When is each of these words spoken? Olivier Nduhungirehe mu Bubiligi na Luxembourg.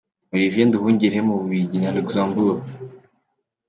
Olivier 0.33 0.65
Nduhungirehe 0.67 1.21
mu 1.27 1.33
Bubiligi 1.39 1.77
na 1.81 1.93
Luxembourg. 1.95 2.61